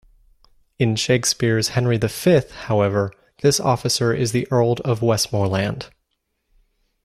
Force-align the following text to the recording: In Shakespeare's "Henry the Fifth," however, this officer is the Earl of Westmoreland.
In 0.79 0.95
Shakespeare's 0.95 1.67
"Henry 1.69 1.95
the 1.95 2.09
Fifth," 2.09 2.53
however, 2.61 3.13
this 3.43 3.59
officer 3.59 4.11
is 4.15 4.31
the 4.31 4.47
Earl 4.49 4.77
of 4.83 5.03
Westmoreland. 5.03 5.91